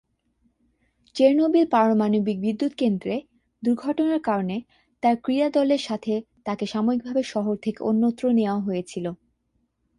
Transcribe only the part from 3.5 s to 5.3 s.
দুর্ঘটনার কারণে, তার